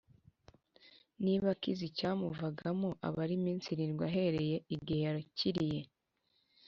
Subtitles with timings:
[1.23, 5.81] Niba akize icyamuvagamo abare iminsi irindwi ahereye igihe yakiriye